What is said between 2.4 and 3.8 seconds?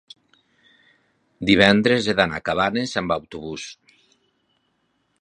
a Cabanes amb autobús.